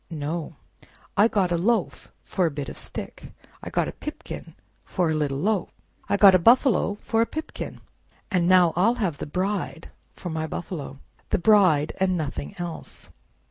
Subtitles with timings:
[0.09, 0.55] No!
[1.15, 5.13] I got a loaf for a bit of stick; I got a pipkin for a
[5.13, 5.69] little loaf;
[6.09, 7.81] I got a buffalo for a pipkin;
[8.31, 13.11] and now I'll have the Bride for my buffalo—the Bride, and nothing else!"